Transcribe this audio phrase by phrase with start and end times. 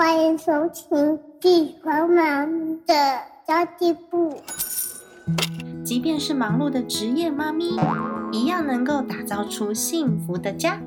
[0.00, 2.50] 欢迎收听地黄忙
[2.86, 2.94] 的
[3.46, 4.34] 交际部。
[5.84, 7.78] 即便是忙碌的职业妈咪，
[8.32, 10.80] 一样能够打造出幸福的家。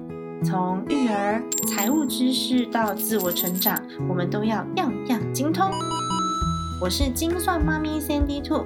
[0.43, 3.79] 从育儿、财务知识到自我成长，
[4.09, 5.69] 我们都要样样精通。
[6.81, 8.65] 我是精算妈咪 Sandy Two，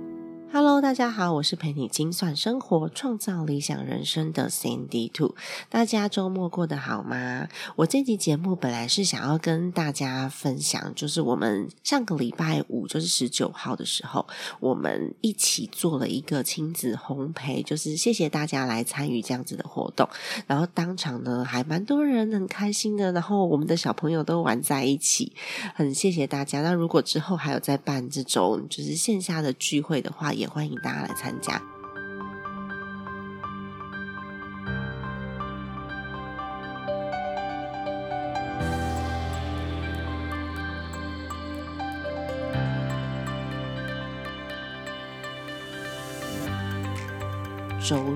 [0.53, 5.33] Hello，大家好，我是陪你精算生活、创造理想人生的 Sandy Two。
[5.69, 7.47] 大家周末过得好吗？
[7.77, 14.27] 我这集节目本来是想要跟大家分享，就是我们上个礼拜五，就是十九号的时候，
[14.59, 20.05] 我们一起做了一个亲子烘焙，就是谢谢大家来参与这样子的活动。
[20.47, 25.31] 然后当场呢，还蛮多人很开心的，然后我们的小朋友都玩在一起，
[25.73, 26.61] 很谢谢大家。
[26.61, 31.61] 那如果之后还有在办这种就是线下的聚会的话，也欢迎大家来参加。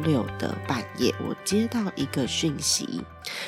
[0.05, 3.01] 六的半夜，我接到一个讯息，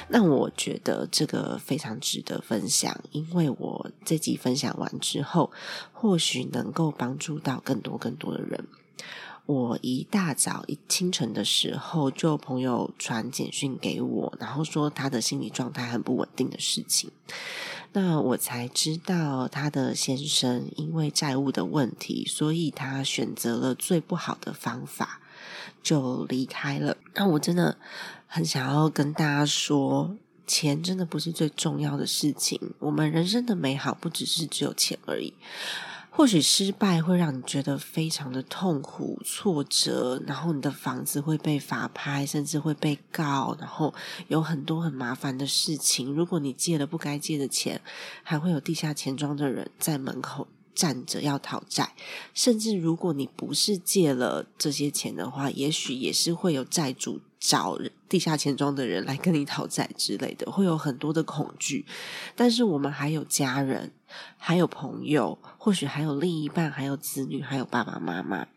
[0.10, 5.52] 让我觉得这个非常值得分享，因为我这集分享完之后，
[5.94, 8.66] 或许能够帮助到更多更多的人。
[9.46, 17.12] 我一大早一清晨的时候，就朋友传简讯给我，然后说他的心理状态很不稳定的事情。
[17.94, 25.22] 那我才知道，他的先生因为债务的问题，所以他选择了最不好的方法，
[25.82, 26.98] 就离开了。
[27.16, 27.78] 那我真的
[28.26, 32.74] 很想要跟大家说，钱真的不是最重要的事情。
[32.80, 35.34] 我们人生的美好不只是只有钱而已。
[36.10, 43.94] 或许失败会让你觉得非常的痛苦、挫折，然后你的房子会被法拍，甚至会被告，然后
[44.28, 46.12] 有很多很麻烦的事情。
[46.12, 47.80] 如果你借了不该借的钱，
[48.24, 51.94] 还会有地下钱庄的人在门口站着要讨债。
[52.34, 57.78] 甚至如果你不是借了这些钱的话，也许也是会有债主找
[58.08, 61.86] 地下钱庄的人来跟你讨债之类的，会有很多的恐惧。
[62.36, 63.92] 但是我们还有家人。
[64.38, 68.48] 还有朋友，或许还有另一半，还有子女，还有爸爸妈妈。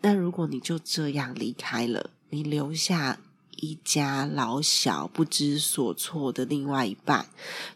[0.00, 3.18] 那如果你就这样离开了，你留下
[3.56, 7.28] 一家老小不知所措的另外一半，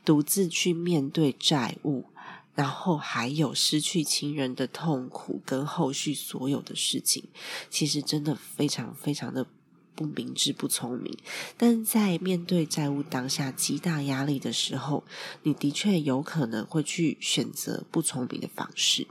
[0.03, 2.07] 独自去面对债务，
[2.55, 7.25] 然后还有失去亲人的痛苦跟后续所有的事情，
[7.69, 9.47] 其实真的非常非常的。
[9.93, 11.15] 不明智、不聪明，
[11.59, 15.05] 但在面对债务当下极大压力的时候，
[15.43, 19.07] 你的确有可能会去选择不聪明的方式。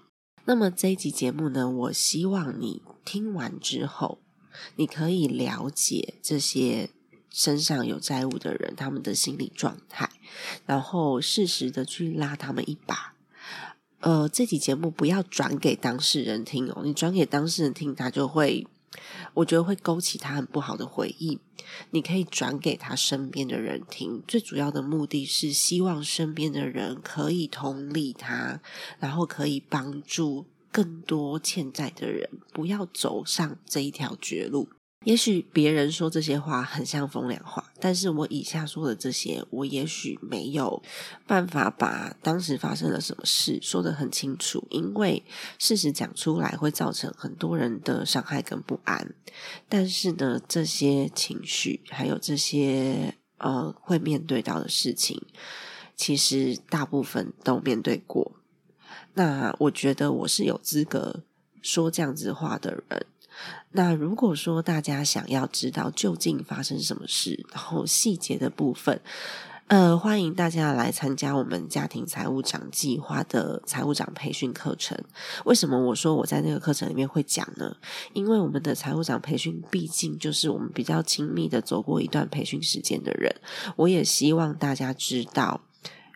[0.45, 1.69] 那么这一集节目呢？
[1.69, 4.17] 我希望你听完之后，
[4.77, 6.89] 你可以了解这些
[7.29, 10.09] 身上有债务的人他们的心理状态，
[10.65, 13.13] 然后适时的去拉他们一把。
[13.99, 18.65] 呃，这集节目不要转给当事人听哦，你转给当事人听，他就会。
[19.35, 21.39] 我觉得会勾起他很不好的回忆。
[21.91, 28.59] 你可以转给他身边的人听，最主要的目的是希望身边的人可以同理他，
[28.97, 34.69] 然后可以帮助更多欠债的人，不要走上这一条绝路。
[35.05, 40.81] 也许别人说这些话很像风凉话，但是我以下说的这些，我也许没有
[41.25, 45.23] 办法把当时发生了什么事说得很清楚，因为
[45.57, 49.15] 事实讲出来会造成很多人的伤害跟不安。
[49.67, 55.21] 但是呢，这些情绪还有这些呃会面对到的事情，
[55.95, 58.33] 其实大部分都面对过。
[59.13, 61.23] 那我觉得我是有资格
[61.61, 63.05] 说这样子话的人。
[63.71, 68.99] 那如果说大家想要知道究竟发生什么事，然后细节的部分，
[69.67, 74.97] 呃，欢迎大家来参加我们家庭财务长计划的财务长培训课程。
[75.45, 77.77] 为什么我说我在那个课程里面会讲呢？
[78.13, 83.35] 因为我们的财务长培训毕竟就是我们比较亲密的走过一段培训时间的人，
[83.75, 85.61] 我也希望大家知道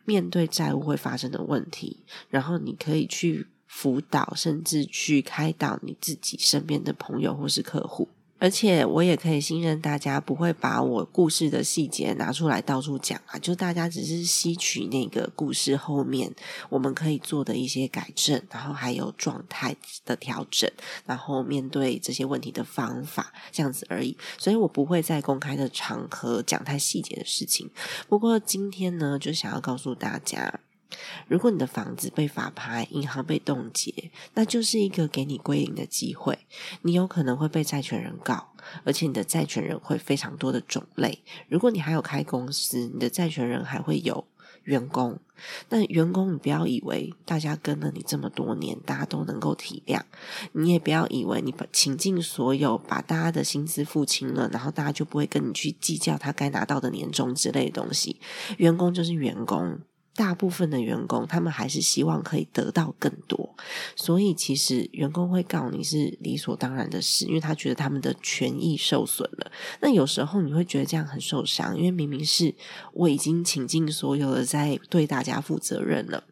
[0.06, 3.46] 面对债务会发生的问题，然后你可以去。
[3.76, 13.38] 辅导，甚至去开导你自己身边的朋友或是客户，而且我也可以信任大家，不会把我故事的细节拿出来到处讲啊。
[13.40, 16.34] 就大家只是吸取那个故事后面
[16.70, 20.70] 我们可以做的一些改正，然后还有状态的调整，
[21.06, 24.16] 然后面对这些问题的方法，这样子而已。
[24.38, 27.70] 所以我不会在公开的场合讲太细节的事情。
[28.08, 30.62] 不过今天呢，就想要告诉大家。
[31.28, 36.40] 如果你的房子被法拍，银行被冻结，那就是一个给你归零的机会。
[36.82, 38.54] 你有可能会被债权人告，
[38.84, 41.24] 而且你的债权人会非常多的种类。
[41.48, 44.28] 如果你还有开公司，你的债权人还会有。
[44.64, 45.20] 员工，
[45.68, 50.00] 那员工，你不要以为大家跟了你这么多年，大家都能够体谅；
[50.54, 58.22] 你也不要以为你把倾尽所有，把大家的薪资付清了，然后大家就不会跟你去计较他该拿到的年终之类的东西。
[58.58, 59.82] 员工就是员工。
[60.16, 63.56] 大部分的员工，他们还是希望可以得到更多，
[63.96, 69.52] 所以其实员工会告你是理所当然的事，因为他觉得他们的权益受损了。
[69.82, 72.54] 那有时候你会觉得这样很受伤，因为明明是
[72.94, 76.24] 我已经倾尽所有的在对大家负责任了，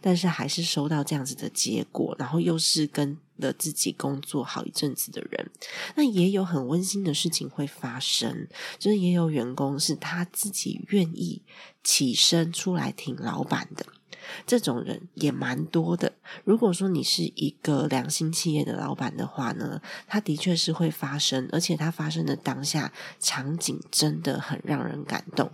[0.00, 3.18] 但是还是收到这样子的结果，然后又是跟。
[3.38, 5.50] 了自己工作好一阵子的人，
[5.94, 8.48] 那也有很温馨的事情会发生，
[8.78, 11.42] 就是也有员工是他自己愿意
[11.82, 13.86] 起身出来挺老板的，
[14.46, 16.12] 这种人也蛮多的。
[16.44, 25.50] 如果说你是一个良心企业的老板的话呢，他的确是会发生，而且他发生的当下场景真的很让人感动。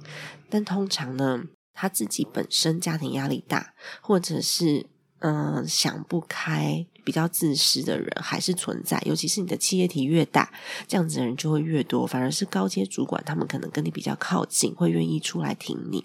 [0.49, 1.44] 但通常呢，
[1.75, 4.87] 他自己本身家庭压力大，或者是
[5.23, 6.87] 嗯想不开。
[7.05, 10.53] 比较自私的人还是存在，尤其是你的企业体越大，
[10.87, 12.07] 这样子的人就会越多。
[12.07, 16.05] 反而是高阶主管，他们可能跟你比较靠近，会愿意出来挺你。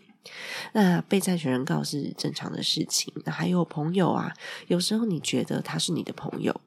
[0.73, 3.13] 那被债权人告是正常的事情。
[3.25, 4.33] 那还有朋友啊，
[4.65, 6.59] 有时候你觉得他是你的朋友，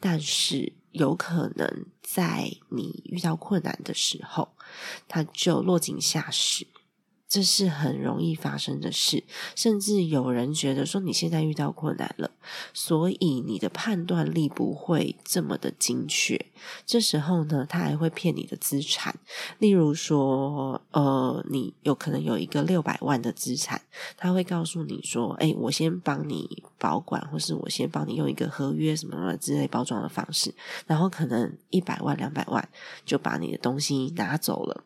[0.00, 4.48] 但是有可能在你遇到困难的时候，
[5.06, 6.66] 他就落井下石。
[7.28, 9.24] 这是很容易发生的事，
[9.56, 12.30] 甚至有人觉得说你现在遇到困难了，
[12.72, 16.46] 所以你的判断力不会这么的精确。
[16.86, 19.18] 这时候呢，他还会骗你的资产，
[19.58, 23.82] 例如说，呃，你有可能有一个六百万的资产，
[24.16, 30.54] 他会告诉你说，哎，我先帮你保管，或是我先帮你用一个合约什么什么之类包装的方式，
[30.86, 32.68] 然后可能一百万、两百万
[33.04, 34.84] 就把你的东西拿走了，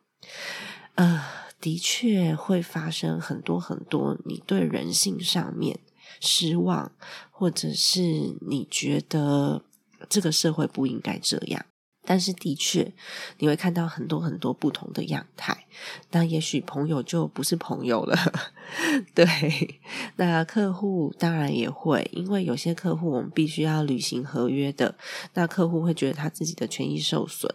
[0.95, 1.23] 呃。
[1.61, 5.79] 的确会发生很多很多，你对人性上面
[6.21, 6.91] 失望，
[7.31, 8.01] 或者是
[8.49, 9.63] 你觉得
[10.09, 11.67] 这个社会不应该这样。
[12.03, 12.93] 但是的确，
[13.39, 15.67] 你会看到很多很多不同的样态。
[16.13, 18.17] 那也许朋友就不是朋友了，
[19.15, 19.79] 对。
[20.17, 24.97] 那客户当然也会，因为有些客户我们必须要履行合约的，
[25.35, 27.55] 那客户会觉得他自己的权益受损，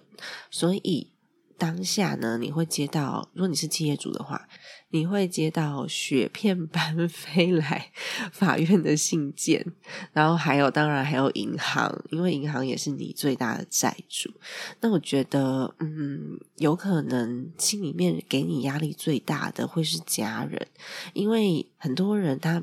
[0.52, 1.15] 所以。
[1.58, 4.48] 当下呢，你会接到，如果你是企业主的话，
[4.90, 7.92] 你会接到雪片般 飞来
[8.32, 9.66] 法院的信件，
[10.14, 14.32] 然后还有，当然还有银行，因为银行也是你最大的债主。
[14.82, 20.68] 那我觉得，嗯，有可能心里面给你压力最大的会是家人，
[21.14, 22.62] 因为很多人他。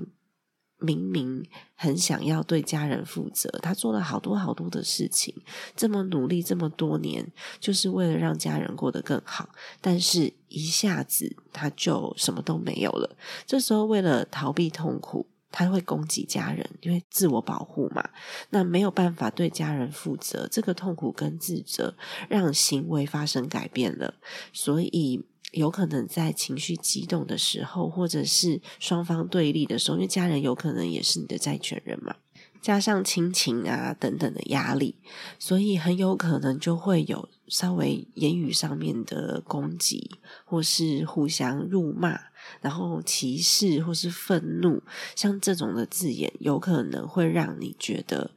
[0.83, 5.35] 明明很想要对家人负责，他做了好多好多的事情，
[5.77, 9.49] 这么努力这么多年，就是为了让家人过得更好。
[9.81, 13.17] 但是一下子他就什么都没有了。
[13.47, 18.11] 这时候为了逃避痛苦，他会攻击家人，因为自我保护嘛。
[18.51, 21.97] 那没有办法对家人负责，这个痛苦跟自责
[22.29, 24.15] 让行为发生改变了，
[24.53, 25.25] 所以。
[25.53, 32.17] 有可能在情绪激动的时候，或者是双方对立的时候，因为家人有可能也是你的债权人嘛，
[32.61, 34.97] 加上亲情啊等等的压力，
[35.39, 40.11] 所以很有可能就会有稍微言语上面的攻击，
[40.45, 42.19] 或是互相辱骂，
[42.61, 44.83] 然后歧视或是愤怒，
[45.15, 48.31] 像这种的字眼，有可能会让你觉得。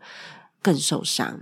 [0.65, 1.41] 更受伤。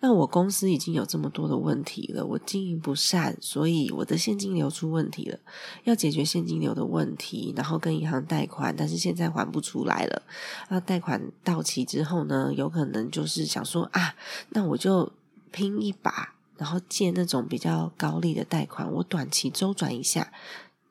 [0.00, 5.38] 那我公司已经有这么多的问题了，我经营不善，所以我的现金流出问题了。
[5.84, 10.22] 要解决现金流的问题，然后跟银行贷款，但是现在还不出来了。
[10.68, 14.16] 那贷款到期之后呢，有可能就是想说啊，
[14.48, 15.12] 那我就
[15.52, 20.32] 拼一把，然后借那种比较高利的贷款，我短期周转一下，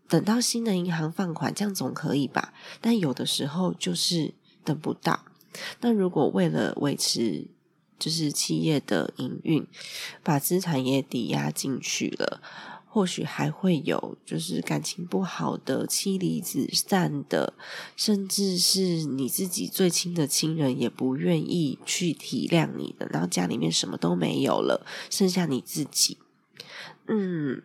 [0.08, 2.54] 等到新的银行放款，这样总可以吧？
[2.80, 5.26] 但有的时候就是等不到。
[5.82, 7.48] 那如果为了维持
[7.98, 9.66] 就是企业的营运，
[10.24, 12.42] 把资产也抵押进去了，
[12.88, 17.54] 或许还会有就是感情不好的、妻离子散的，
[17.96, 26.18] 甚至是你自己最亲的亲人也不愿意去体谅你的，然后家里面什么都没有了，剩下你自己。
[27.08, 27.64] 嗯，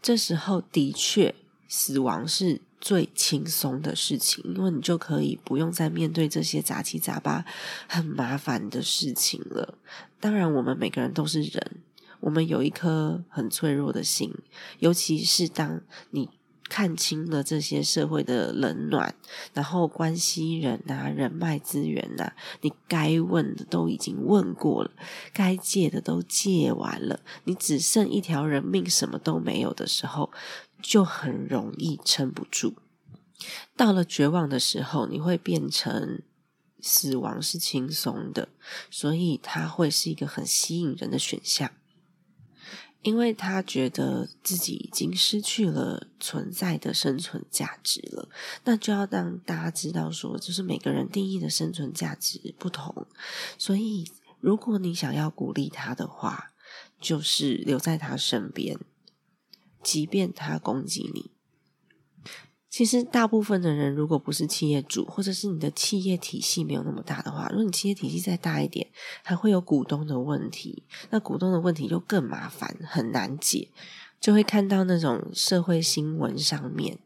[0.00, 1.34] 这时候的确，
[1.68, 2.60] 死亡是。
[2.82, 7.44] 最轻松的事情，因为你就可以不用再面对这些杂七杂八、
[7.86, 9.78] 很麻烦的事情了。
[10.18, 11.76] 当然，我们每个人都是人，
[12.18, 14.34] 我们有一颗很脆弱的心，
[14.80, 16.28] 尤其是当你
[16.68, 19.14] 看清了这些社会的冷暖，
[19.54, 24.90] 然后关系人啊、人脉资源呐，你该问的都已经问过了，
[25.32, 30.32] 该借的都借完了，你只剩一条人命，什么都没有的时候，
[30.82, 32.74] 就很容易撑不住。
[33.76, 36.20] 到了绝望的时候，你会变成
[36.80, 38.48] 死亡是轻松的，
[38.90, 41.70] 所以它会是一个很吸引人的选项。
[43.02, 48.28] 因为他觉得自己已经失去了存在的生存价值了，
[48.62, 53.08] 那就要让大家知道说，就是每个人定义的生存价值不同，
[53.58, 54.08] 所以
[54.38, 56.52] 如果你想要鼓励他的话，
[57.00, 58.78] 就是留在他身边，
[59.82, 61.30] 即便他攻击你。
[62.70, 68.88] 其实，大部分的人，如果不是企业主，或者是你的企业体系没有那么大的话，如果你企业体系再大一点，
[69.22, 73.68] 还会有股东的问题，那股东的问题就更麻烦，很难解，
[74.18, 76.98] 就会看到那种社会新闻上面。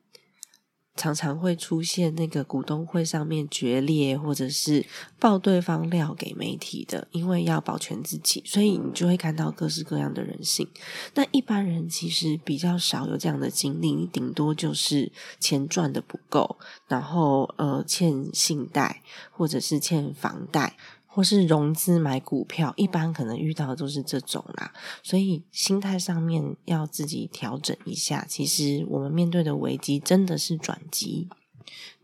[0.97, 4.85] 常常会出现那个股东会上面决裂，或者是
[5.19, 10.67] 爆对方料给媒体的，因为要保全自己，所以你就会看到各式各样的人性。
[11.15, 16.57] 那一般人其实比较少有这样的经历，你顶多就是钱赚的不够，
[16.89, 20.77] 然后呃欠信贷，或者是欠房贷。
[21.17, 24.71] 或是融资买股票，一般可能遇到的都是这种啦，
[25.03, 28.27] 所以心态上面要自己调整一下。
[28.29, 31.31] 其实我们面对的危机真的是转机，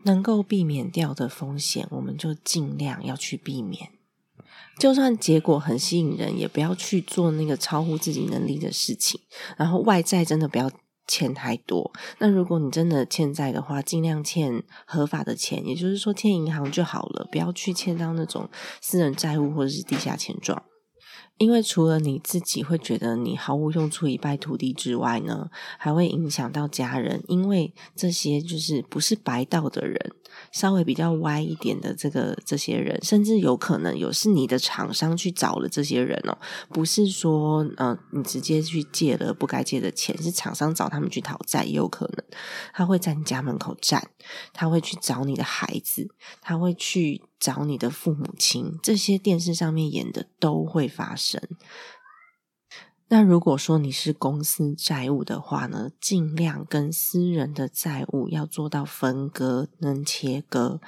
[0.01, 3.91] 能够避免掉的风险，我们就尽量要去避免。
[4.79, 9.21] 就算结果很吸引人，也不要去做那个超乎自己能力的事情。
[9.55, 10.71] 然后外在真的不要。
[11.07, 18.49] 欠太多，那如果你真的欠债的话，尽量欠合法的钱，也就是说欠银行就好了，不要去欠到那种
[18.81, 20.63] 私人债务或者是地下钱庄。
[21.39, 30.15] 因为除了你自己会觉得你毫无用处一败涂地之外呢，还会影响到家人，因为这些就是不是白道的人。
[30.51, 36.37] 稍微比较歪一点的这个这些人，甚至有可能有是你的厂商去找了这些人哦，
[36.69, 42.23] 不是说呃你直接去借了不该借的钱，是厂商找他们去讨债，也有可能
[42.73, 44.09] 他会在你家门口站，
[44.53, 46.09] 他会去找你的孩子，
[46.41, 51.41] 他会去找你的父母亲，这些电视上面演的都会发生。
[53.13, 60.79] 那如果说你是公司债务的话呢，尽量跟私人的债务要做到分割，能切割，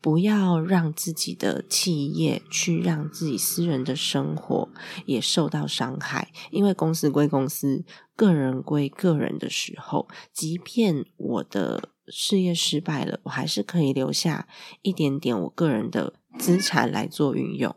[0.00, 4.68] 不要让自己的企业去让自己私人的生活
[5.06, 6.30] 也受到伤害。
[6.52, 14.46] 因为公司归公司，个人归个人的时候，即便我的事业失败了，我还是可以留下
[14.82, 17.74] 一点点我个人的资产来做运用。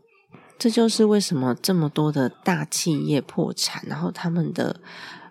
[0.60, 4.82] 这就是为什么这么多的大企业破产，然后他们的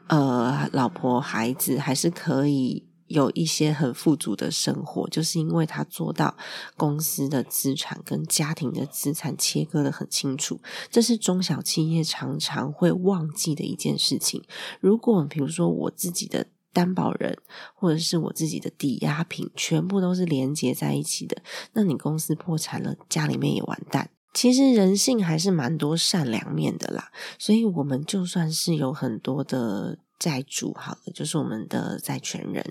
[0.07, 6.35] 呃老婆孩子还是可以有一些很富足的生活，就是因为他做到
[6.79, 10.61] 公司的资产跟家庭的资产切割的很清楚。
[10.91, 14.43] 这是中小企业常常会忘记的一件事情。
[14.81, 17.37] 如果比如说我自己的担保人
[17.75, 21.43] 或者是我自己的抵押品全部都是连接在一起的，
[21.75, 24.11] 那你公司破产了，家里面也完蛋。
[24.35, 32.65] 其实人性还是蛮多善良面的啦，所以我们就算是有很多的债主，好了，就是我们的债权人，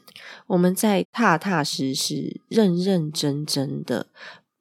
[0.45, 4.07] 我们在踏踏实实、认认真真的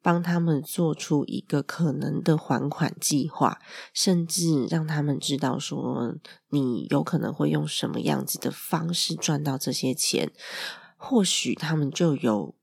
[0.01, 3.59] 帮他们做出一个可能的还款计划，
[3.93, 6.15] 甚至让他们知道说
[6.49, 10.31] 你有可能会用什么样子的方式赚到这些钱，
[10.97, 12.53] 或许他们就有。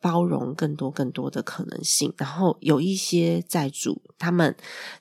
[0.00, 4.54] 包容更多更多的可能性，然后有一些债主，他们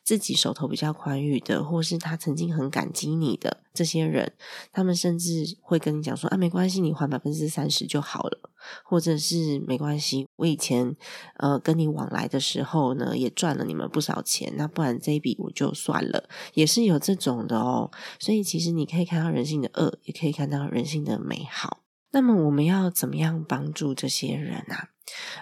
[0.03, 4.33] 自己手头比较宽裕的，或是他曾经很感激你的这些人，
[4.71, 8.49] 他们甚至会跟你讲说：“啊，没关系，你还百分之三十就好了，
[8.83, 10.95] 或者是没关系，我以前
[11.37, 21.84] 呃跟你往来的时候呢，也赚了你们不少钱，那不然这一笔我就算了。”也是有这种的哦，所以其实你可以看到人性的恶，也可以看到人性的美好。
[22.15, 24.87] 那么我们要怎么样帮助这些人啊？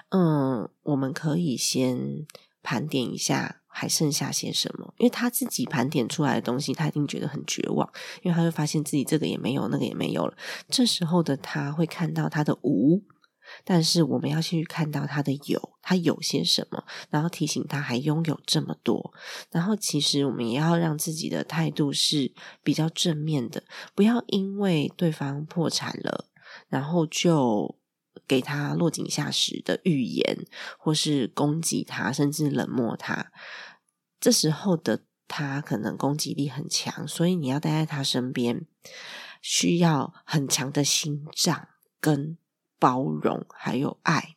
[0.09, 2.25] 嗯，我们可以先
[2.63, 7.87] 盘点一下还剩下些什么，因为他自己盘点出来的东西，他一定觉得很绝望，
[8.23, 10.35] 因为他会发现自己这个也没有，那个也没有了。
[10.67, 13.03] 这时候的他会看到他的无，
[13.63, 19.13] 但是我们要去看到他的有，他有些什么，然后提醒他还拥有这么多。
[19.51, 23.63] 然后其实我们也要让自己的态度是比较正面的，
[23.93, 26.25] 不要因为对方破产了。
[26.73, 27.77] 然后就
[28.27, 30.43] 给他落井下石的预言，
[30.79, 33.31] 或是攻击他，甚至冷漠他。
[34.19, 38.65] 这时候的他可能攻击力很强，所以你要待在他身边，
[39.39, 41.67] 需要很强的心脏
[41.99, 42.39] 跟
[42.79, 44.35] 包容，还有爱。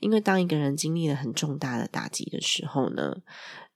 [0.00, 3.18] 因为当一个人经历了很重大的打击的时候呢，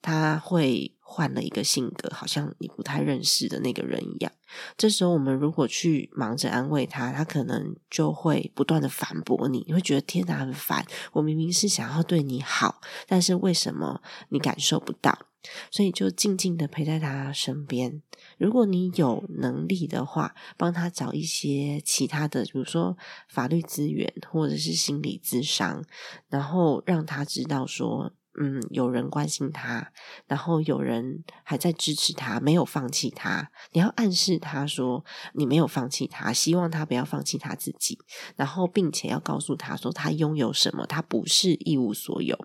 [0.01, 4.33] 他会换了一个性格，好像你不太认识的那个人一样。
[4.79, 9.63] 这时候，我们如果去忙着安慰他，他可能就会不断的反驳你。
[9.67, 10.87] 你会觉得天哪，很烦！
[11.13, 14.01] 我明明是想要对你好，但是为什么
[14.31, 15.27] 你感受不到？
[15.73, 18.01] 所以就静静的陪在他身边。
[18.39, 22.97] 如果你有能力的话，帮他找一些其他的，比如说
[23.29, 25.85] 法律资源或者是心理咨商，
[26.29, 29.93] 然后让他知道说，嗯，有人关心他，
[30.27, 33.51] 然后有人还在支持他，没有放弃他。
[33.73, 37.99] 你要暗示他说，你没有放弃他，希望他不要放弃他自己，
[38.37, 42.39] 然后并且要告诉他说，他拥有什么，他不是一无所有。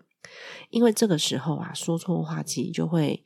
[0.70, 3.24] 因为这个时候啊，说错话其实就会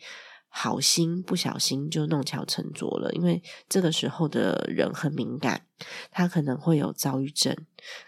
[0.48, 3.12] 好心不小心就弄巧成拙了。
[3.14, 5.66] 因为这个时候的人很敏感，
[6.12, 7.58] 他可能会有躁郁症，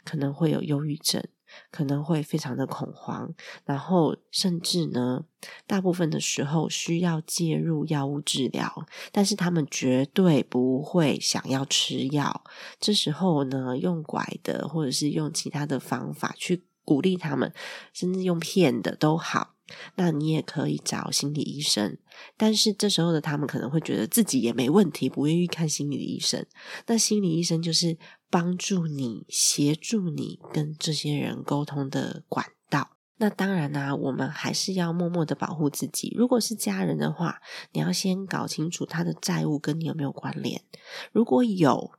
[0.05, 1.25] 可能会有忧郁症，
[1.71, 3.33] 可能会非常的恐慌，
[3.65, 5.25] 然后甚至呢，
[5.67, 12.43] 大部分的时候需要介入药物治疗，但是他们绝对不会想要吃药。
[12.79, 16.63] 这时候呢，用拐的或者是用其他的方法去。
[16.85, 17.53] 鼓励他们，
[17.93, 19.55] 甚至用骗的都好。
[19.95, 21.97] 那你也可以找心理医生，
[22.35, 26.45] 但是这时候的他们可能会觉得自己也没问题，不愿意看心理医生。
[26.87, 27.97] 那心理医生就是
[28.33, 32.97] 帮助你、协助你跟这些人沟通的管道。
[33.17, 36.11] 那当然呢，我们还是要默默的保护自己。
[36.17, 40.63] 如果是家人的话，你要先搞清楚他的债务跟你有没有关联。
[41.11, 41.91] 如果有，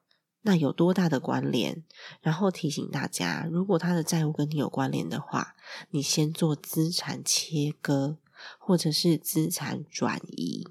[0.42, 1.84] 那有多大的关联？
[2.20, 5.54] 然后提醒大家，如果他的债务跟你有关联的话，
[5.90, 8.16] 你先做资产切割，
[8.58, 10.66] 或者是资产转移。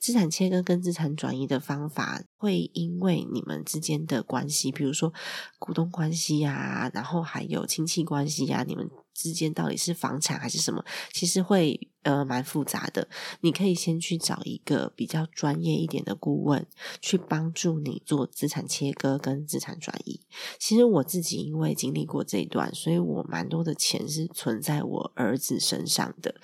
[0.00, 5.12] 资产切割跟资产转移的方法，会因为你们之间的关系，比如说
[5.58, 8.88] 股东关系啊，然后还有亲戚关系啊，你们。
[9.18, 10.84] 之间到底是房产还是什么？
[11.12, 13.08] 其实会呃蛮复杂的。
[13.40, 16.64] 你可以先去找一个比较专业一点的顾问，
[17.02, 20.20] 去帮助你做资产切割跟资产转移。
[20.60, 26.36] 其实我自己因为经历过这一段，所以我蛮多的钱是存在我儿子身上的。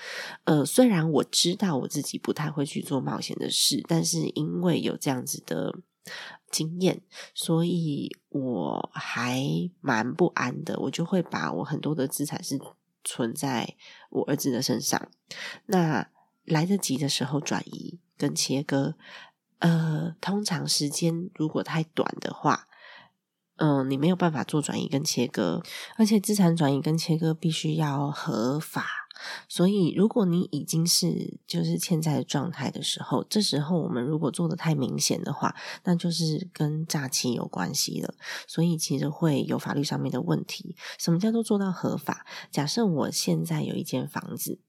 [0.42, 5.78] 呃，虽然我知道我自己不太会去做冒险的事，但是因为有这样子的。
[6.50, 7.02] 经验，
[7.34, 9.42] 所以我还
[9.80, 10.78] 蛮不安的。
[10.80, 12.58] 我就会把我很多的资产是
[13.02, 13.76] 存在
[14.10, 15.08] 我儿子的身上。
[15.66, 16.08] 那
[16.44, 18.94] 来得及的时候转移跟切割，
[19.58, 22.68] 呃，通常时间如果太短的话，
[23.56, 25.62] 嗯，你没有办法做转移跟切割，
[25.96, 29.03] 而且资产转移跟切割必须要合法。
[29.48, 38.14] 所以，如果你已经是就是欠债的状态的时候，这时候我们如果做的太明显的话，那就是跟诈欺有关系了。
[38.46, 40.74] 所以，其实会有法律上面的问题。
[40.98, 42.26] 什么叫做做到合法？
[42.50, 44.60] 假设我现在有一间房子。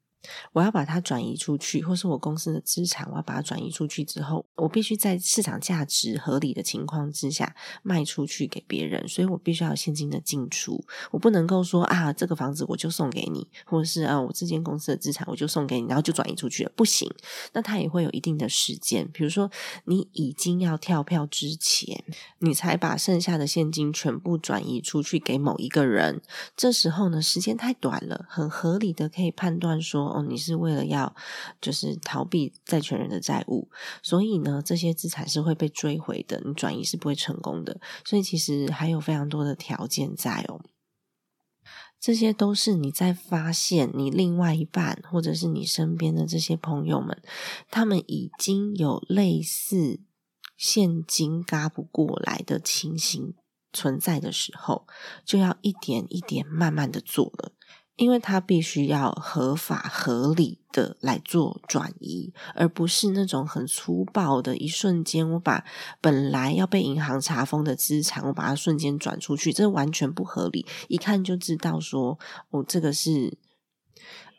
[0.54, 10.84] 我要把它转移出去，或是我公司的资产，我要把它转移出去之后，我必须在市场价值合理的情况之下卖出去给别人，所以我必须要有现金的进出。
[11.12, 17.10] 我不能够说啊，这个房子我就送给你，或者是啊，我这间公司的资产我就送给你，然后就转移出去了，不行。
[17.54, 19.52] 那它也会有一定的时间，比如说
[19.86, 22.04] 你已经要跳票之前，
[22.40, 26.22] 你才把剩下的现金全部转移出去给某一个人，
[26.56, 30.15] 这时候呢，时间太短了，很合理的可以判断说。
[30.16, 31.14] 哦，你是为了要
[31.60, 33.70] 就是逃避债权人的债务，
[34.02, 37.82] 所以呢，这些资产是会被追回的，你转移是不会成功的。
[38.06, 40.62] 所以其实还有非常多的条件在哦，
[42.00, 47.22] 这些都是你在发现你另外一半或者是你身边的这些朋友们，
[47.70, 50.02] 他们已经有类似
[50.56, 53.34] 现金嘎不过来的情形
[53.74, 54.88] 存在的时候，
[55.26, 57.52] 就要一点一点慢慢的做了。
[57.98, 65.64] 因为他必须要合法合理的来做转移，而不是那种很粗暴的一瞬间，我把
[66.02, 70.66] 本来要被银行查封的资产，我把它瞬间转出去，这完全不合理。
[70.90, 73.38] 一看就知道，说我这个是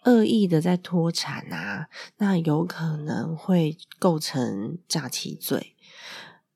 [0.04, 1.88] 恶意的在脱产啊，
[2.18, 5.74] 那有可能会构成诈欺罪。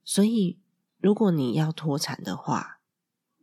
[0.05, 0.59] 所以，
[1.01, 2.80] 如果你要脱产的话，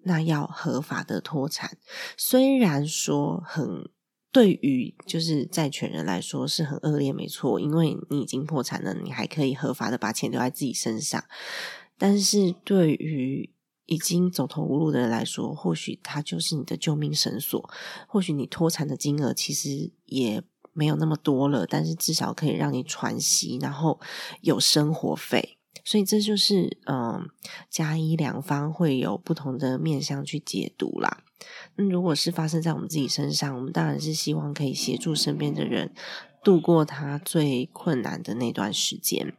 [0.07, 1.77] 那要合法的脱产，
[2.15, 3.89] 虽然说很
[4.31, 11.23] 对于就是债权人来说是很恶劣，没错，因为你已经破产了，你还可以合法的把钱留在自己身上。
[11.97, 13.53] 但是对于
[13.85, 17.69] 已经走投无路的人来说，或许他就是你的救命绳索。
[18.07, 20.43] 或许你脱产的金额其实也
[20.73, 23.99] 没有那么多了，但是至少可以让你喘息，然后
[24.41, 25.56] 有生活费。
[25.87, 27.29] 所以这就是嗯，
[27.69, 31.23] 甲乙两方会有不同的面向去解读啦。
[31.77, 35.93] 那如果是发生在我们自己身上，我们当然是希望可以协助身边的人
[36.43, 39.33] 度过他最困难的那段时间。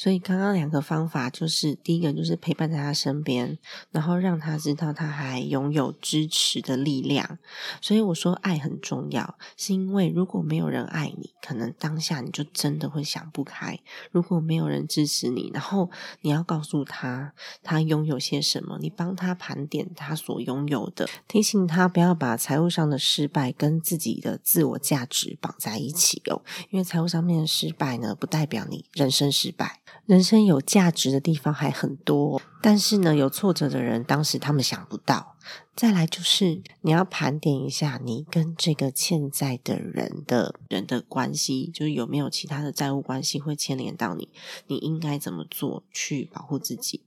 [0.00, 3.58] 所以刚刚两个方法，就是第一个就是陪伴在他身边，
[3.90, 7.36] 然后让他知道他还拥有支持的力量。
[7.82, 13.78] 所以我说爱很重要，是因为如果没有人爱你，可能当下你就真的会想不开。
[14.10, 15.90] 如果没有人支持你，然后
[16.22, 26.40] 你要告诉他他拥有些什么，你帮他盘点他所拥有的，提醒他不要把财务上的失败跟自己的自我价值绑在一起哦。
[26.70, 29.82] 因为财务上面的失败呢，不代表你人生失败。
[30.06, 35.36] 人生有价值的地方还很多，但是呢，有挫折的人当时他们想不到。
[35.74, 44.28] 再来就是你要盘点一下你跟这个欠债的人的人的关系，就是有没有其他的债务关系会牵连到你，
[44.66, 47.04] 你应该怎么做去保护自己。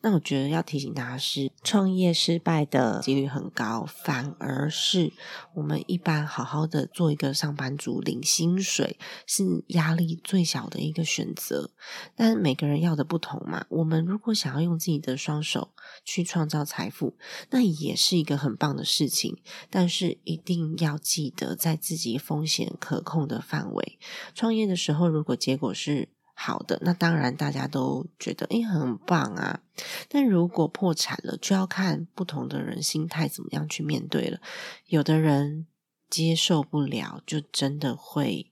[0.00, 5.12] 那我觉得要提醒大家是，创业失败的几率很高，反而是
[5.54, 11.70] 我们一般好好的做一个上班族，领薪水是压力最小的一个选择。
[12.16, 15.70] 但每个人要的不同嘛，我们如果想要用自己的双手
[16.04, 17.16] 去创造财富，
[17.50, 19.38] 那也是一个很棒的事情。
[19.70, 23.98] 但是一定要记得在自己风险可控的范围。
[24.34, 26.08] 创业的时候，如果结果是。
[26.34, 29.60] 好的，那当然大家都觉得诶很棒啊。
[30.08, 34.40] 但如果破产了，就要看不同的人心态怎么样去面对了。
[34.86, 35.66] 有的人
[36.10, 38.50] 接受不了，就真的会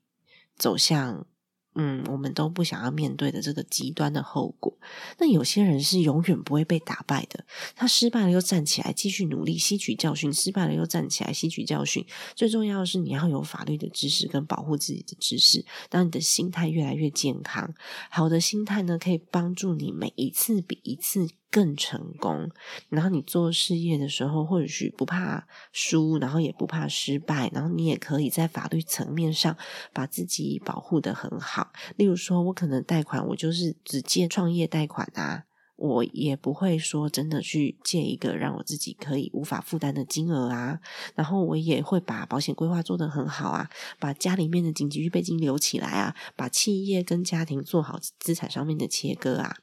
[0.56, 1.26] 走向。
[1.74, 4.76] 嗯，我们都不想要面对的这个极端的后果。
[5.18, 7.44] 那有些人是永远不会被打败的，
[7.76, 12.04] 他失败了又站起来，继续努力，吸取教训；失败了又站起来，吸取教训。
[12.34, 15.64] 最重要的是，你要有法律的知识跟保护自己的知识。
[15.88, 17.72] 当你的心态越来越健康，
[18.10, 21.28] 好的心态呢，可以帮助你每一次比一次。
[21.50, 22.48] 更成功，
[22.88, 29.56] 然后你做事业的时候，或许不怕输，然后也不怕失败，然后你也可以在法律层面上
[29.92, 31.72] 把自己保护的很好。
[31.96, 35.44] 例如说，我可能贷款，我就是只借创业贷款啊，
[35.76, 40.78] 我也不会说真的去借一个让我自己可以无法负担的金额啊。
[41.16, 49.56] 然后我也会把保险规划做得很好啊，把家里面的紧急预备金留起来啊，把企业跟家庭做好资产上面的切割啊。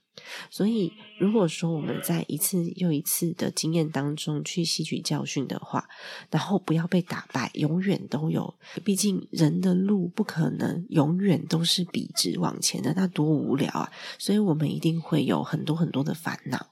[0.49, 5.87] 所以，如果说我们在一次又一次的经验当中去吸取教训的话，
[6.29, 8.53] 然后不要被打败，永远都有。
[8.83, 13.91] 毕竟人的路不可能永远都是笔直往前的，那多无聊啊！
[14.17, 16.67] 所以我们一定会有很多很多的烦恼。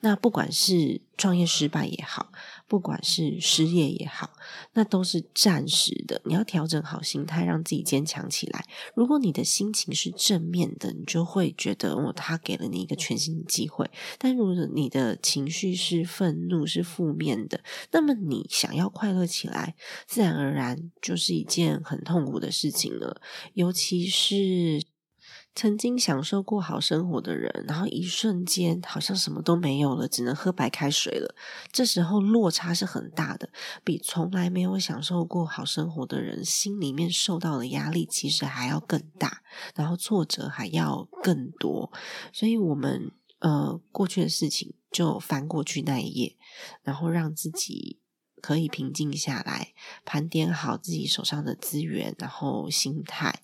[0.00, 2.32] 那不管是创业失败也好。
[2.68, 4.30] 不管是失业也好，
[4.74, 6.20] 那都是暂时的。
[6.26, 8.66] 你要调整好心态，让自己坚强起来。
[8.94, 13.90] 如果你的心情是正面的，你就会觉得哦，他给了你一个全新的机会。
[14.18, 19.74] 但如果你的情绪是愤怒、是负面的，那么你想要快乐起来，
[20.06, 23.22] 自然而然就是一件很痛苦的事情了。
[23.54, 24.82] 尤其是。
[25.58, 31.34] 曾经享受过好生活的人，然后一瞬间好像什么都没有了，只能喝白开水了。
[31.72, 33.50] 这时候落差是很大的，
[33.82, 39.42] 比从来没有享受过好生活的人心里面受到的压力其实还要更大，
[39.74, 41.90] 然后挫折还要更多。
[42.32, 46.36] 所以，我们呃过去的事情就翻过去那一页，
[46.84, 47.98] 然后让自己
[48.40, 49.72] 可以平静下来，
[50.04, 53.42] 盘点好自己手上的资源，然后心态。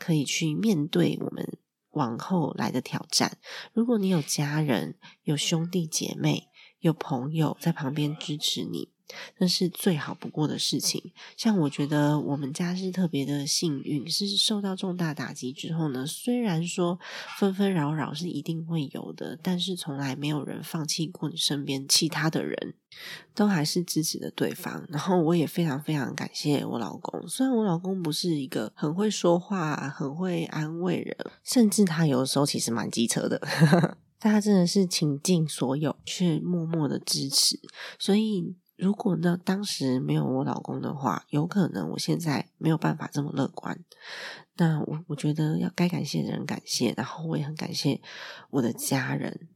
[0.00, 1.58] 可以去面对我们
[1.90, 3.38] 往后来的挑战。
[3.74, 8.90] 如果你有家人、有兄弟姐妹、有朋友在旁边支持你。
[9.38, 11.12] 那是最好不过的事情。
[11.36, 16.98] 像我觉得我们家是特别的幸运，是受到重大打击之后呢，虽然说
[17.38, 22.74] 纷纷扰扰是一定会有的，但是从来没有人放弃过你身边其他的人，
[23.34, 24.86] 都还是支持的对方。
[24.88, 33.40] 然后我也非常非常感谢我老公，虽然我老公不是一个很会说话、很会安慰人，甚至他有的时候其实蛮机车的，
[34.18, 37.58] 但他真的是倾尽所有去默默的支持，
[37.98, 38.54] 所以。
[38.80, 43.78] 如果呢，当时没有我老公的话，有可能我现在没有办法这么乐观。
[44.56, 48.00] 那我我觉得要该感谢的人感谢，然后我也很感谢
[48.50, 49.48] 我的家人，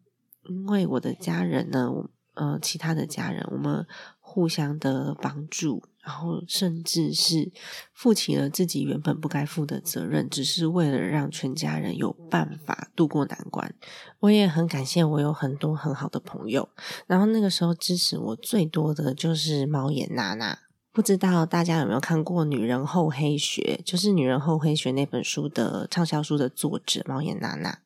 [0.42, 1.90] 因为我的家人呢，
[2.34, 3.87] 呃，其他的家人，我们
[4.35, 5.85] 互相的帮助。
[6.01, 7.51] 然后，甚至是
[7.92, 13.73] 负起了自己原本不该负的责任，只是为了让全家人有办法度过难关。
[14.18, 16.68] 我也很感谢我有很多很好的朋友。
[17.07, 20.59] 然后那个时候支持我最多的就是猫眼娜娜。
[20.92, 23.81] 不知道大家有没有看过《女人厚黑学》？
[23.85, 27.79] 就是《女人厚黑学》那本书的畅销书的作者猫眼娜娜。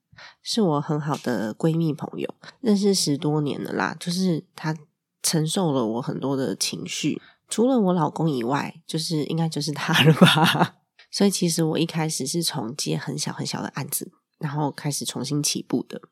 [0.42, 3.96] 是我很好的闺蜜朋友，认识十多年了啦。
[4.00, 4.76] 就是她
[5.22, 10.76] 承受了我很多的情绪，除了我老公以外，就是应该就是他了吧。
[11.10, 16.02] 所以其实我一开始是从接很小很小的案子，然后开始重新起步的。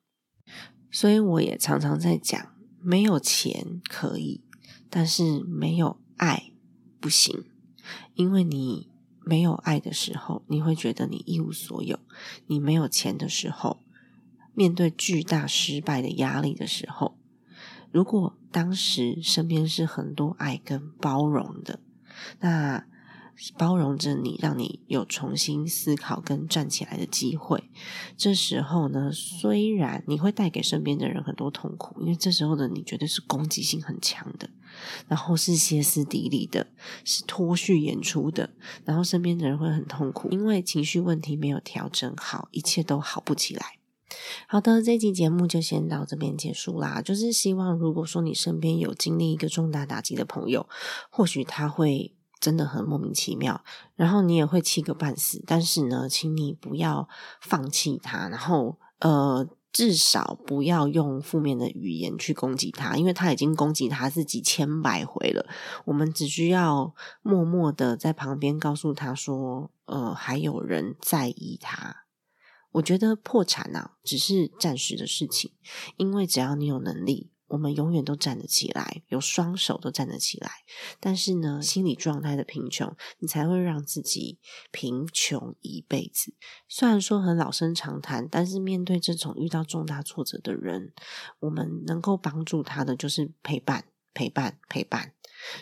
[0.90, 4.42] 所以我也常常在讲，没有钱可以，
[4.88, 6.52] 但是没有爱
[6.98, 7.44] 不行，
[8.14, 8.88] 因为你
[9.22, 11.98] 没有爱的时候，你会觉得你一无所有；
[12.46, 13.82] 你没有钱的时候，
[14.54, 17.18] 面对巨大失败的压力的时候，
[17.96, 21.80] 如果当时身边是很多爱跟包容的，
[22.40, 22.84] 那。
[23.58, 27.64] 包容着你，让你有重新思考跟站起来的机会。
[28.16, 34.48] 这时候呢，虽然你会带给身边的人很多痛苦，因为这时候的你绝对是攻击性很强的，
[35.06, 36.68] 然后是歇斯底里的，
[37.04, 38.48] 是脱序演出的，
[38.86, 43.75] 然后身边的人会很痛苦，因为情绪问题没有调整好，一切都好不起来。
[44.48, 47.00] 好的，这期节目就先到这边结束啦。
[47.02, 50.68] 就是希望，如果说你身边有经历一个重大打击的朋友，
[51.10, 52.12] 或许他会。
[52.38, 53.64] 真的很莫名其妙，
[53.94, 55.42] 然后你也会气个半死。
[55.46, 57.08] 但是呢，请你不要
[57.40, 65.46] 放弃他，然后呃，至少不要用负面的语言去攻击他，因为他已经攻击他自己千百回了。
[65.86, 72.04] 我们只需要默默的在旁边告诉他说：“呃，还有人在意他。”
[72.72, 75.52] 我觉得破产啊，只是暂时的事情，
[75.96, 77.30] 因为只要你有能力。
[77.48, 80.50] 我们永远都站得起来，有双手都站得起来。
[80.98, 84.40] 但是呢，心理状态的贫穷，你才会让自己
[84.72, 86.34] 贫穷一辈子。
[86.66, 90.92] 虽然说很老生常谈，但是面对这种遇到重大挫折的人，
[91.38, 95.14] 我们能够帮助他的就是陪伴、陪伴、陪伴，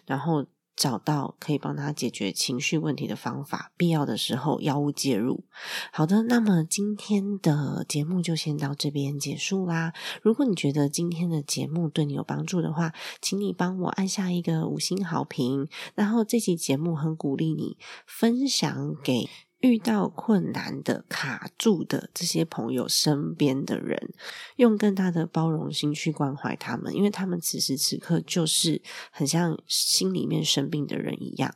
[0.07, 0.47] 然后。
[0.77, 5.45] 找到可以帮他解决情绪问题的方法，必要的时候药物介入。
[5.93, 9.93] 好的，那么今天的节目就先到这边结束啦。
[10.23, 15.69] 如果你觉得今天的节目对你有帮助的话，请你帮我按下一个五星好评。
[15.95, 19.29] 然后这期节目很鼓励你分享给。
[19.65, 24.13] 遇到困难的、卡住的这些朋友身边的人，
[24.57, 31.55] 用更大的包容心去关怀他们，因为他们此时此刻就是很像心里面生病的人一样。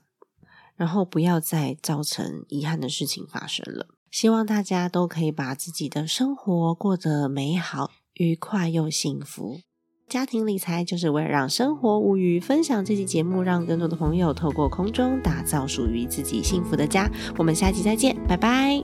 [0.74, 3.88] 然后不要再造成遗憾的事情发生了。
[4.10, 9.60] 希望大家都可以把自己的生活过得美好、愉快又幸福。
[10.08, 12.40] 家庭理财就是为了让生活无虞。
[12.40, 17.10] 分享这期节目，让更多的朋友透过空中打造属于自己幸福的家。
[17.36, 18.82] 我们下期再见，拜拜。